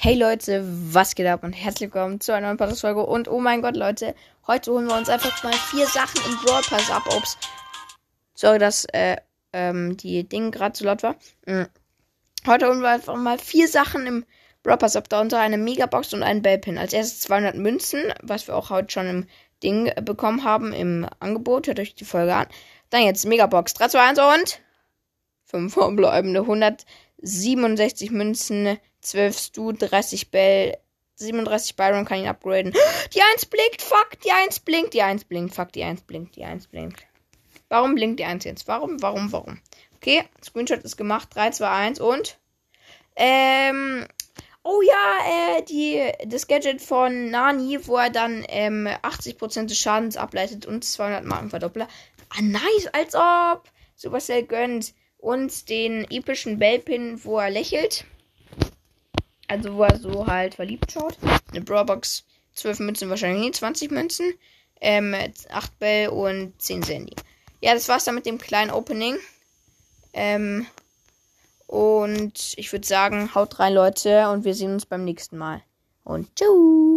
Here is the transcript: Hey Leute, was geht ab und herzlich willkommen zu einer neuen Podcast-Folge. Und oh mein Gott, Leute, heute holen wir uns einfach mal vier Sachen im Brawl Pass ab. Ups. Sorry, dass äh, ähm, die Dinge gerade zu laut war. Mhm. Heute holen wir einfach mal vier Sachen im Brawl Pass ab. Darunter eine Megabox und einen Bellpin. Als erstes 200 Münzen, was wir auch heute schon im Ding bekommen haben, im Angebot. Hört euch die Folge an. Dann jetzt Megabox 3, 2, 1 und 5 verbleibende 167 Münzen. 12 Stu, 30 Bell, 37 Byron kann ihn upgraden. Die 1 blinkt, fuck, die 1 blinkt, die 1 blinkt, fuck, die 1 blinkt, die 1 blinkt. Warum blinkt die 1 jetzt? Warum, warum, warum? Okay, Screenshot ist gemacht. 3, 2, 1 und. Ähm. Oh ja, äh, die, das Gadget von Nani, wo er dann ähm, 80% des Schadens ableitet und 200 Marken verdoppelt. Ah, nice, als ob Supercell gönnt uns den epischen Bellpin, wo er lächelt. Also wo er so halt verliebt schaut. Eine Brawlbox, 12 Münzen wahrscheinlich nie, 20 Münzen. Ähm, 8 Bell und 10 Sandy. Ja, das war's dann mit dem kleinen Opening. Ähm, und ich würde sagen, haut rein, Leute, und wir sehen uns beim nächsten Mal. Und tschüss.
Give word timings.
Hey 0.00 0.14
Leute, 0.14 0.62
was 0.64 1.16
geht 1.16 1.26
ab 1.26 1.42
und 1.42 1.54
herzlich 1.54 1.92
willkommen 1.92 2.20
zu 2.20 2.32
einer 2.32 2.46
neuen 2.46 2.56
Podcast-Folge. 2.56 3.04
Und 3.04 3.26
oh 3.26 3.40
mein 3.40 3.62
Gott, 3.62 3.74
Leute, 3.74 4.14
heute 4.46 4.70
holen 4.70 4.86
wir 4.86 4.96
uns 4.96 5.08
einfach 5.08 5.42
mal 5.42 5.52
vier 5.52 5.88
Sachen 5.88 6.20
im 6.24 6.36
Brawl 6.36 6.62
Pass 6.62 6.88
ab. 6.88 7.02
Ups. 7.16 7.36
Sorry, 8.32 8.60
dass 8.60 8.84
äh, 8.92 9.16
ähm, 9.52 9.96
die 9.96 10.22
Dinge 10.22 10.52
gerade 10.52 10.74
zu 10.74 10.84
laut 10.84 11.02
war. 11.02 11.16
Mhm. 11.46 11.66
Heute 12.46 12.68
holen 12.68 12.80
wir 12.80 12.90
einfach 12.90 13.16
mal 13.16 13.40
vier 13.40 13.66
Sachen 13.66 14.06
im 14.06 14.24
Brawl 14.62 14.76
Pass 14.76 14.94
ab. 14.94 15.08
Darunter 15.08 15.40
eine 15.40 15.58
Megabox 15.58 16.14
und 16.14 16.22
einen 16.22 16.42
Bellpin. 16.42 16.78
Als 16.78 16.92
erstes 16.92 17.18
200 17.22 17.56
Münzen, 17.56 18.14
was 18.22 18.46
wir 18.46 18.54
auch 18.54 18.70
heute 18.70 18.92
schon 18.92 19.08
im 19.08 19.26
Ding 19.64 19.92
bekommen 20.04 20.44
haben, 20.44 20.72
im 20.72 21.08
Angebot. 21.18 21.66
Hört 21.66 21.80
euch 21.80 21.96
die 21.96 22.04
Folge 22.04 22.36
an. 22.36 22.46
Dann 22.90 23.02
jetzt 23.02 23.26
Megabox 23.26 23.74
3, 23.74 23.88
2, 23.88 24.00
1 24.00 24.18
und 24.20 24.60
5 25.48 25.72
verbleibende 25.72 26.40
167 26.40 28.10
Münzen. 28.10 28.78
12 29.00 29.38
Stu, 29.38 29.72
30 29.72 30.30
Bell, 30.30 30.76
37 31.16 31.76
Byron 31.76 32.04
kann 32.04 32.18
ihn 32.18 32.28
upgraden. 32.28 32.72
Die 33.14 33.22
1 33.22 33.46
blinkt, 33.46 33.82
fuck, 33.82 34.20
die 34.24 34.32
1 34.32 34.60
blinkt, 34.60 34.94
die 34.94 35.02
1 35.02 35.24
blinkt, 35.24 35.54
fuck, 35.54 35.72
die 35.72 35.84
1 35.84 36.02
blinkt, 36.02 36.36
die 36.36 36.44
1 36.44 36.66
blinkt. 36.68 37.06
Warum 37.68 37.94
blinkt 37.94 38.20
die 38.20 38.24
1 38.24 38.44
jetzt? 38.44 38.68
Warum, 38.68 39.00
warum, 39.02 39.32
warum? 39.32 39.60
Okay, 39.96 40.24
Screenshot 40.42 40.82
ist 40.82 40.96
gemacht. 40.96 41.28
3, 41.34 41.50
2, 41.50 41.68
1 41.68 42.00
und. 42.00 42.38
Ähm. 43.16 44.06
Oh 44.64 44.82
ja, 44.82 45.56
äh, 45.56 45.62
die, 45.62 46.12
das 46.26 46.46
Gadget 46.46 46.82
von 46.82 47.30
Nani, 47.30 47.78
wo 47.86 47.96
er 47.96 48.10
dann 48.10 48.44
ähm, 48.48 48.86
80% 48.86 49.66
des 49.66 49.78
Schadens 49.78 50.16
ableitet 50.18 50.66
und 50.66 50.84
200 50.84 51.24
Marken 51.24 51.48
verdoppelt. 51.48 51.88
Ah, 52.28 52.42
nice, 52.42 52.88
als 52.92 53.14
ob 53.14 53.70
Supercell 53.94 54.42
gönnt 54.42 54.92
uns 55.18 55.64
den 55.64 56.10
epischen 56.10 56.58
Bellpin, 56.58 57.22
wo 57.24 57.38
er 57.38 57.50
lächelt. 57.50 58.04
Also 59.48 59.74
wo 59.74 59.82
er 59.82 59.98
so 59.98 60.26
halt 60.26 60.54
verliebt 60.54 60.92
schaut. 60.92 61.18
Eine 61.50 61.62
Brawlbox, 61.62 62.24
12 62.54 62.80
Münzen 62.80 63.10
wahrscheinlich 63.10 63.42
nie, 63.42 63.50
20 63.50 63.90
Münzen. 63.90 64.34
Ähm, 64.80 65.14
8 65.50 65.78
Bell 65.78 66.08
und 66.08 66.60
10 66.60 66.82
Sandy. 66.82 67.16
Ja, 67.60 67.74
das 67.74 67.88
war's 67.88 68.04
dann 68.04 68.14
mit 68.14 68.26
dem 68.26 68.38
kleinen 68.38 68.70
Opening. 68.70 69.16
Ähm, 70.12 70.66
und 71.66 72.54
ich 72.56 72.72
würde 72.72 72.86
sagen, 72.86 73.34
haut 73.34 73.58
rein, 73.58 73.74
Leute, 73.74 74.30
und 74.30 74.44
wir 74.44 74.54
sehen 74.54 74.72
uns 74.72 74.86
beim 74.86 75.04
nächsten 75.04 75.36
Mal. 75.36 75.62
Und 76.04 76.34
tschüss. 76.36 76.87